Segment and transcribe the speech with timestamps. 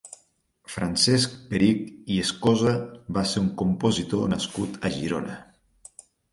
[0.75, 1.83] Francesc Perich
[2.15, 2.73] i Escosa
[3.19, 5.41] va ser un compositor nascut a Girona.